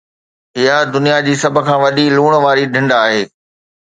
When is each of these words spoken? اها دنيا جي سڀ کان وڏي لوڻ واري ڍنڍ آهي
اها 0.57 0.77
دنيا 0.93 1.17
جي 1.25 1.33
سڀ 1.43 1.55
کان 1.65 1.77
وڏي 1.83 2.05
لوڻ 2.17 2.31
واري 2.45 2.65
ڍنڍ 2.73 2.89
آهي 3.03 3.21